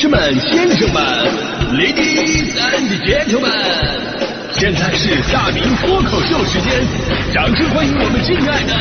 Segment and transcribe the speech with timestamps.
[0.00, 1.02] 士们、先生们
[1.74, 3.52] ，Ladies and Gentlemen，
[4.50, 6.72] 现在是大明脱口秀时间，
[7.34, 8.72] 掌声欢迎我们敬爱的！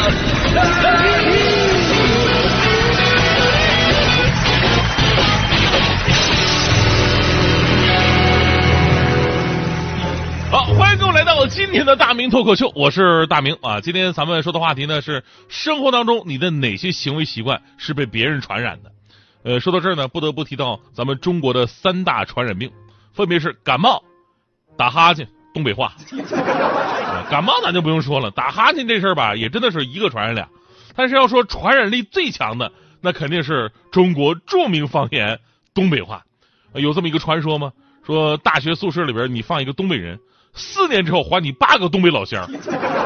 [10.49, 13.81] 好，欢迎各位来到今天的大明脱口秀，我是大明啊。
[13.81, 18.89] 今天咱们说的话题呢是生活当中你的哪些行为习惯是被别人传染的？
[19.49, 22.71] 呃，说到这儿呢，不得不提到咱们中国的三大传染病，
[23.11, 24.03] 分别是感冒、
[24.77, 25.91] 打哈欠、东北话。
[27.31, 30.47] 感冒咱就不用说了，打哈欠这事儿吧，也真的是一个传染俩。
[30.95, 32.71] 但是要说传染力最强的，
[33.01, 35.39] 那肯定是中国著名方言
[35.73, 36.21] 东北话。
[36.75, 37.71] 有这么一个传说吗？
[38.05, 40.19] 说大学宿舍里边你放一个东北人，
[40.53, 42.47] 四年之后还你八个东北老乡。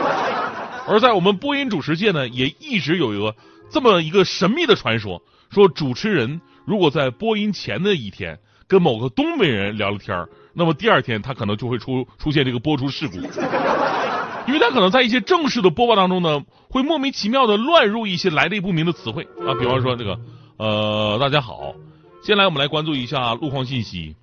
[0.90, 3.34] 而在我们播音主持界呢，也一直有一个
[3.72, 5.22] 这么一个神秘的传说，
[5.54, 13.16] 说主持人如果在播音前的一天跟某个东北人聊了天儿那么第二天他可能就会出出现这个播出事故，
[14.48, 20.20] 因为他可能在一些正式的播报当中呢，会莫名其妙的乱入一些来历不明的词汇啊，比方说这个
[20.58, 21.74] 呃，大家好，
[22.22, 24.16] 接下来我们来关注一下路况信息，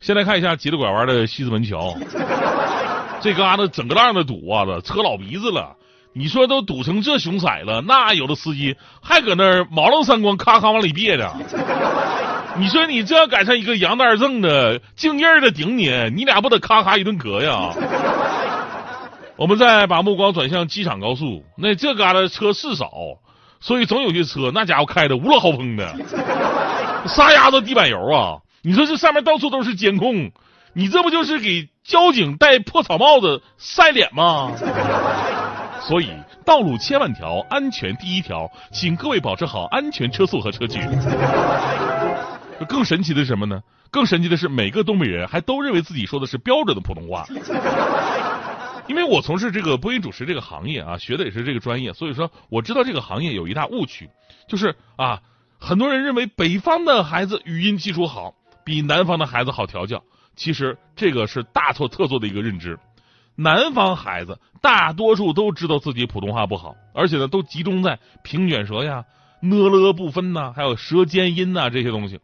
[0.00, 1.94] 先来看一下急着拐弯的西直门桥。
[3.20, 5.76] 这嘎达整个浪的堵啊，车老鼻子了。
[6.14, 11.32] 你说都堵成这熊色了，那有的司机还搁那儿毛愣三光，咔咔往里别的。
[12.58, 17.70] 你说你这要赶上一个杨大正的敬业的顶你，你俩不得咔咔一顿磕呀？
[19.36, 22.90] 我们再把目光转向机场高速，那这嘎达车是少，
[23.60, 25.96] 所以总有些车那家伙开的无了豪风的，
[27.08, 28.36] 撒丫子地板油啊！
[28.62, 30.30] 你说这上面到处都是监控，
[30.74, 34.52] 你这不就是给交警戴破草帽子晒脸吗？
[35.86, 36.08] 所以，
[36.44, 40.80] 道路千万条，安全第一条，请各位保持好安全车速和车距。
[42.68, 43.60] 更神奇的是什么呢？
[43.90, 47.26] 更神奇的是，每个东北人还都认为自己说的是标准的普通话。
[48.88, 54.08] 因为我从事这个播音主持这个行业啊，学的也是这个专业，所以说我知道这个行业有一大误区，
[54.48, 55.20] 就是啊，
[55.58, 58.34] 很多人认为北方的孩子语音基础好，
[58.64, 60.02] 比南方的孩子好调教。
[60.34, 62.78] 其实这个是大错特错的一个认知。
[63.34, 69.04] 南方孩子大多数都知道自己普通话不好，而且呢，都集中在平卷舌呀、
[69.40, 72.20] 呢了不分呐，还有舌尖音呐这些东西。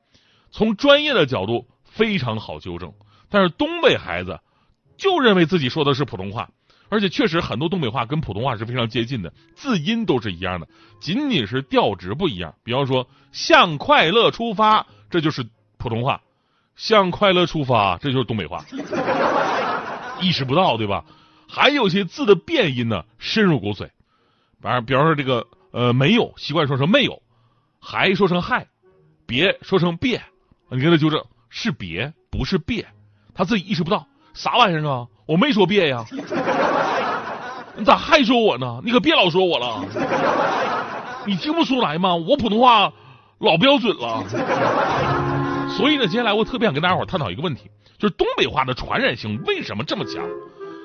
[0.50, 2.92] 从专业的角度非常好纠正，
[3.30, 4.40] 但是东北孩子
[4.96, 6.50] 就认为自己说的是普通话，
[6.88, 10.68] 而且确实很多东北话跟普通话是非常接近的，字音都是一样的，
[11.00, 12.54] 仅仅是调值不一样。
[12.64, 16.16] 比方说“向快乐出发”，这就是普通话
[16.76, 18.64] ；“向快乐出发”，这就是东北话。
[20.20, 21.04] 意识不到，对吧？
[21.48, 23.88] 还有些字的变音呢，深入骨髓。
[24.60, 27.22] 反正比方说这个呃没有，习惯说成没有；
[27.80, 28.66] 还说成害，
[29.26, 30.22] 别说成别。
[30.70, 32.86] 你跟他纠正是别不是别，
[33.34, 35.06] 他自己意识不到啥玩意儿啊？
[35.26, 36.04] 我没说别呀，
[37.76, 38.80] 你咋还说我呢？
[38.84, 39.82] 你可别老说我了，
[41.24, 42.14] 你听不出来吗？
[42.14, 42.92] 我普通话
[43.38, 44.24] 老标准了。
[45.78, 50.28] 所以呢，接下来我特别想跟大家伙探讨一个问题，就是东北话的传染性为什么这么强？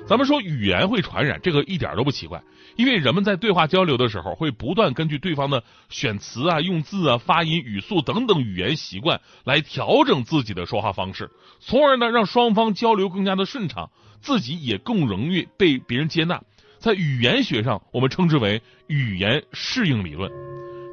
[0.06, 2.40] 咱们说语言会传染，这个一点都不奇怪，
[2.76, 11.28] 因为人们在对话交流的时候，会不断根据对方的选词啊、用字啊、发音、语速等等语言习惯来调整自己的说话方式，
[11.58, 13.90] 从而呢让双方交流更加的顺畅，
[14.20, 16.40] 自己也更容易被别人接纳。
[16.78, 20.30] 在语言学上，我们称之为语言适应理论。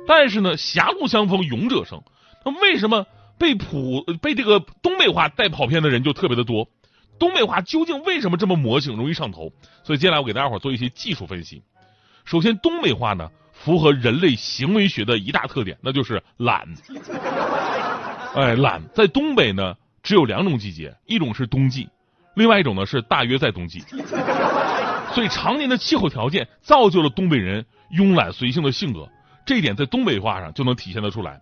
[0.08, 2.02] 但是呢，狭路相逢勇者胜，
[2.44, 3.06] 那为什么？
[3.42, 6.70] 被普被这个东北话带跑偏的人就特别的多，
[7.18, 9.52] 东北话究竟为什么这么魔性，容易上头？
[9.84, 11.64] 所以接下来我给大家伙做一些技术分析。
[12.24, 16.68] 首先，东北话呢符合人类行为学的一大特点，那就是懒。
[18.36, 21.90] 哎，懒在东北呢只有两种季节，一种是冬季，
[22.36, 23.84] 另外一种呢是大约在冬季。
[25.16, 29.10] 所以常年的气候条件造就了东北人慵懒随性的性格，
[29.48, 31.42] 这一点在东北话上就能体现得出来。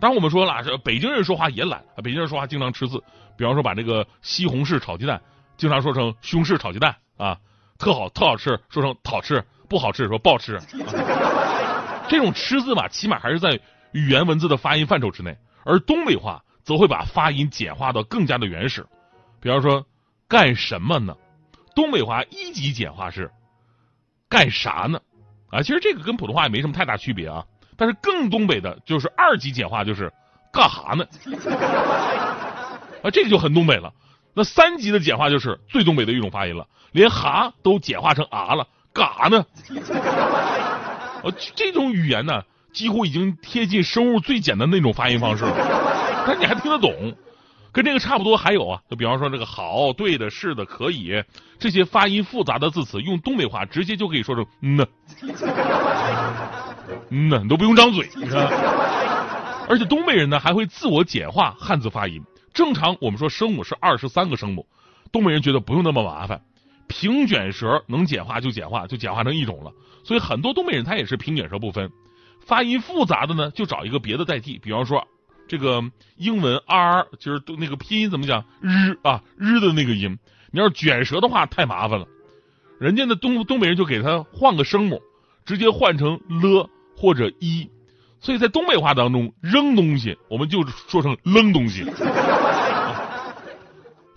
[0.00, 3.02] 当然，我们说了，这北京人说话也懒，北京人说话经常吃字，
[3.36, 5.20] 比方说把这个西红柿炒鸡蛋，
[5.56, 7.36] 经常说成西红柿炒鸡蛋啊，
[7.78, 10.54] 特好特好吃，说成好吃，不好吃说不好吃。
[10.54, 10.62] 啊、
[12.08, 13.58] 这种吃字嘛，起码还是在
[13.92, 18.86] 语言文字的发音范畴之内，而东北话则会把发音简化到更加的原始，
[19.40, 19.84] 比方说
[20.28, 21.16] 干什么呢？
[21.74, 23.30] 东北话一级简化是
[24.28, 25.00] 干啥呢？
[25.50, 27.44] 啊，其实这个跟普通话也没什么太大区别啊。
[27.78, 30.12] 但是更东北的就是二级简化，就是
[30.52, 31.06] 干哈呢？
[33.02, 33.92] 啊，这个就很东北了。
[34.34, 39.46] 那三级的简化就是最东北的一种发音了，连哈都简化成啊了，干哈呢？
[41.22, 42.42] 呃，这种语言呢，
[42.72, 46.24] 几乎已经贴近生物最简单的那种发音方式了。
[46.26, 47.16] 但你还听得懂。
[47.70, 51.22] 跟这个差不多，还有啊，就比方说这个好、对的、是的、可以
[51.60, 54.86] 这些发音复杂的字词，用东北话直接就可以说成嗯呢，
[57.10, 58.46] 嗯呢，你都不用张嘴，你看。
[59.68, 62.22] 而且东北人呢还会自我简化汉字发音。
[62.54, 64.66] 正常我们说声母是二十三个声母，
[65.12, 66.40] 东北人觉得不用那么麻烦，
[66.86, 69.72] 平卷舌能简化就简化，就简化成一种了。
[70.04, 71.90] 所以很多东北人他也是平卷舌不分，
[72.40, 75.06] 发音复杂的呢就找一个别的代替，比方说。
[75.50, 75.82] 这个
[76.18, 80.18] 英文 r 就是那个拼音怎么讲日啊日的那个音，
[80.50, 82.06] 你要是卷舌的话太麻烦了。
[82.78, 85.00] 人家的东东北人就给他换个声母，
[85.46, 86.68] 直接换成了
[86.98, 87.70] 或者一，
[88.20, 91.84] 所以在东北话当中扔东西我们就说成扔东西。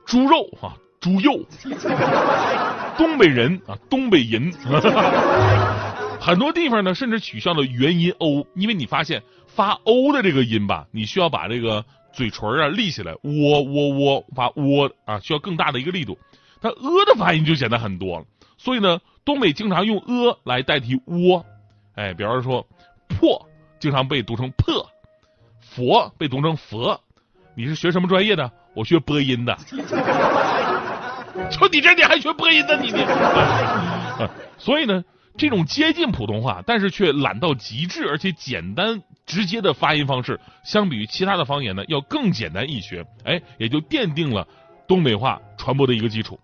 [0.05, 1.45] 猪肉啊猪肉，
[2.97, 4.51] 东北人啊东北人，
[6.19, 9.21] 很多地方呢甚至取消了元音 o，因为你发现。
[9.53, 11.83] 发 o 的这个音吧，你需要把这个
[12.13, 16.17] 嘴唇啊立起来，喔喔喔，发喔啊，需要更大的一个力度。
[16.61, 18.25] 它呃的发音就简单很多了。
[18.57, 21.45] 所以呢，东北经常用呃来代替喔。
[22.01, 22.65] 哎，比方说
[23.07, 23.47] 破
[23.79, 24.89] 经常被读成破，
[25.59, 26.99] 佛被读成佛。
[27.53, 28.51] 你是学什么专业的？
[28.73, 29.55] 我学播音的。
[31.51, 33.05] 就你这你还学播音的你你？
[34.57, 35.03] 所以呢。
[35.37, 43.05] 这种接近普通话，但是却懒到极致，而且简单直接的发音方式，相比于其他的方言呢，要更简单易学。
[43.23, 44.45] 哎，也就奠定了
[44.89, 46.37] 东北话传播的一个基础。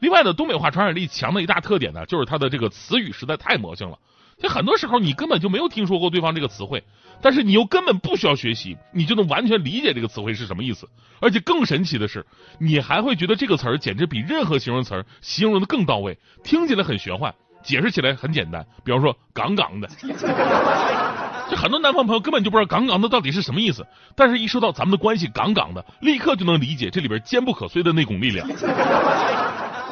[0.00, 3.96] 另外呢，东北话传染力强的一大特点呢，就是它的这个词语实在太魔性了。
[4.38, 6.84] 就很多时候你根本就没有听说过对方这个词汇，
[7.22, 10.88] 但是你又根本不需要学习，你就能完全理解这个词汇是什么意思。
[11.20, 12.26] 而且更神奇的是，
[12.58, 17.34] 你还会觉得这个词儿简直比任何形容词形容的更到位，听起来很玄幻。
[17.62, 19.88] 解释起来很简单，比方说“杠杠的”，
[21.50, 23.86] 就很多南方朋友根本就不知道“杠杠的”到底是什么意思。
[24.14, 28.46] 但是，一说到咱们的关系“杠杠的”，立刻就能理解这里边坚不可摧的那股力量。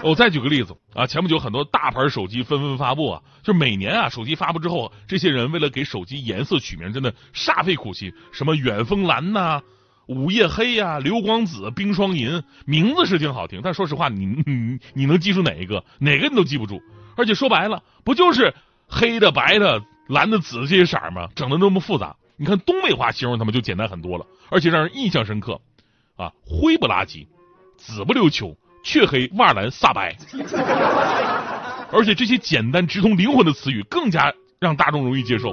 [0.02, 9.62] 我再举个例子啊，前不久很多大牌手机纷纷发布啊，就每年啊手机发布之后，这些人为了给手机颜色取名，真的煞费苦心，什么远峰蓝呐、
[10.06, 15.84] 午夜黑呀、流光紫、冰霜银，名字是挺好听，但说实话，你你你能记住哪一个？
[16.00, 16.82] 哪个你都记不住。
[17.16, 18.54] 而且说白了，不就是
[18.88, 21.28] 黑的、白的、蓝的、紫的这些色吗？
[21.36, 22.16] 整的那么复杂。
[22.36, 25.60] 你看东北话形容他们就简单很多了，而且让人印象深刻。
[26.16, 27.26] 啊，灰不拉几，
[27.76, 30.16] 紫不溜秋，雀黑瓦蓝煞白。
[31.90, 35.52] 而且这些简单直通灵魂的词语更加让大众容易接受。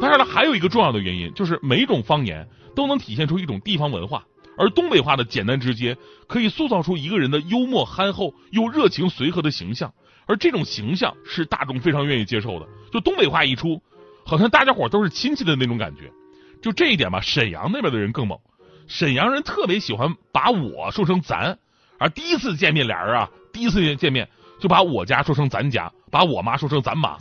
[0.00, 4.24] 当然了，还有一个重要的原因，就是每一种方言都能体现出一种地方文化，
[4.58, 5.96] 而东北话的简单直接，
[6.28, 9.92] 可以塑造出一个人的幽默憨厚又热情随和的形象。
[10.26, 12.66] 而这种形象是大众非常愿意接受的。
[12.92, 13.80] 就东北话一出，
[14.24, 16.12] 好像大家伙都是亲戚的那种感觉。
[16.60, 18.38] 就这一点吧，沈阳那边的人更猛。
[18.86, 21.58] 沈阳人特别喜欢把我说成咱，
[21.98, 24.28] 而第一次见面俩人啊，第一次见面
[24.60, 27.16] 就把我家说成咱家，把我妈说成咱妈，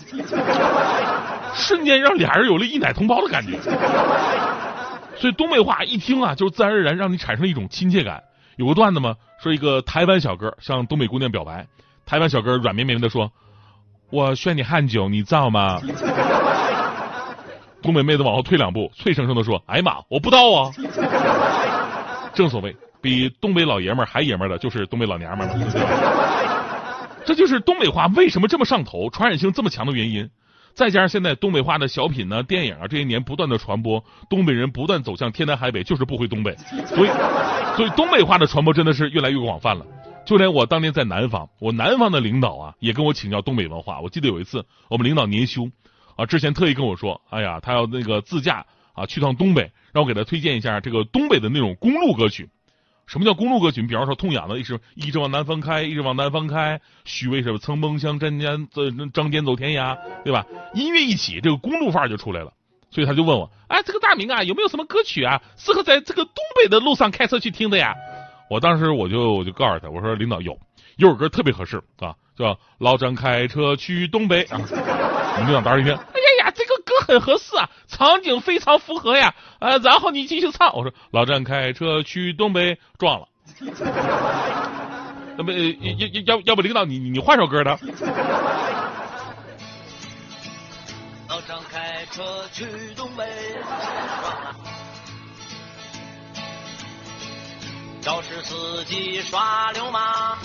[1.54, 3.58] 瞬间让俩人有了一奶同胞的感觉。
[5.18, 8.22] 所以东北话一听啊，就自然而然让你产生一种亲切感。
[8.58, 11.68] 有个段子嘛，说一个台湾小哥向东北姑娘表白。
[12.06, 13.32] 台湾小哥软绵绵的说
[14.12, 15.82] ：“我炫你汉酒，你造吗？”
[17.82, 20.72] 东北妹子往后退两步，脆生生的说：“哎呀妈，我不道啊！”
[22.34, 22.76] 正所谓，
[23.06, 25.56] 比东北老爷们还爷们的，就是东北老娘们了。
[27.24, 30.28] 这就是东北话为什么这么上头、传染性这么强的原因。
[30.74, 36.56] 再加上现在东北话的小品呢、电影啊，这些年不断的传播，东北人不断走向天南海北，就是不回东北，
[36.88, 37.10] 所以，
[37.78, 39.86] 所以东北话的传播真的是越来越广泛了。
[40.26, 44.02] 就连我当年在南方，我南方的领导啊，也跟我请教东北文化。
[44.02, 45.70] 我记得有一次，我们领导年休，
[46.16, 52.50] 啊，之前特意跟我说，哎呀，他要那个自驾啊去趟东北，让我给他推荐一下这个东北的那种公路歌曲。
[53.08, 53.82] 什么叫公路歌曲？
[53.84, 56.82] 比方说痛痒的，一直一直往南方开，一直往南方开。
[57.04, 58.82] 许巍什么曾梦想针尖走
[59.14, 60.46] 仗剑走天涯，对吧？
[60.74, 62.52] 音乐一起，这个公路范儿就出来了。
[62.92, 67.94] 所以他就问我，哎，这个大明啊，有没有什么歌曲啊，适合在这个东北的路上开车去听的呀？
[68.50, 70.58] 我当时我就我就告诉他，我说领导有
[70.98, 74.58] 有首歌特别合适啊，叫老张开车去东北啊。
[75.38, 76.25] 领导当时一听，哎呀，
[77.06, 79.34] 很合适啊，场景非常符合呀。
[79.60, 80.76] 呃，然后你继续唱。
[80.76, 83.28] 我说老张开车去东北撞了。
[85.38, 87.78] 那么要要要要不领导你你换首歌的。
[91.28, 93.26] 老张开车去东北
[93.62, 93.70] 撞
[94.42, 94.56] 了。
[98.02, 100.38] 肇事司机耍流氓，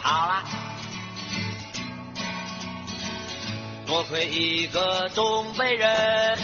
[0.00, 0.44] 好了，
[3.90, 6.38] 多亏一个东北人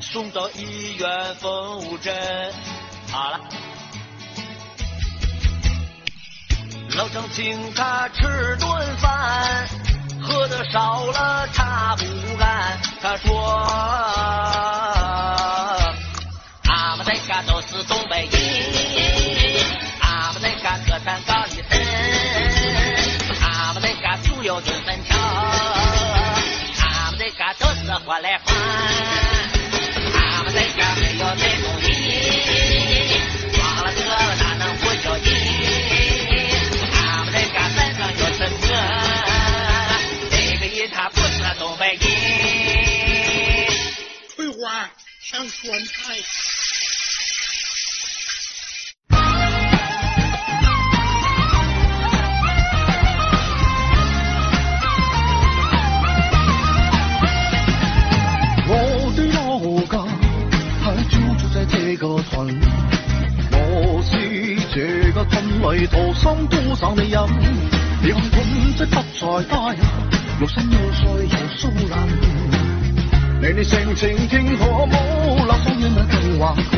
[0.00, 2.10] 送到医院缝五针。
[3.12, 3.38] 好了，
[6.96, 9.68] 老张请他吃顿饭，
[10.22, 12.04] 喝的少了他不
[12.38, 12.80] 干。
[13.02, 13.38] 他说，
[16.64, 18.09] 俺们在家都是东。
[28.10, 28.56] 我来饭，
[30.16, 31.86] 俺们这嘎没有这种人，
[33.56, 33.98] 忘了车
[34.34, 35.30] 哪能不着急？
[37.06, 38.52] 俺们这嘎身上有什么？
[40.28, 42.04] 这个人他不是东北人。
[44.34, 44.90] 翠花
[45.22, 46.18] 上酸菜。
[65.62, 67.12] 这个村里土生土长的人。
[68.02, 69.80] 你看屯子不再大呀，
[70.40, 71.92] 又新又帥又騷人。
[73.42, 74.96] 你你性情聽可冇
[75.46, 76.74] 那雙眼嘅動畫佢。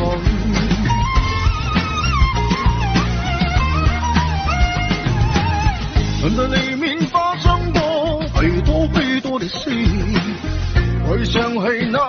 [6.23, 7.81] 人在里面发生過
[8.41, 9.69] 許多許多的事，
[11.07, 11.99] 回想起那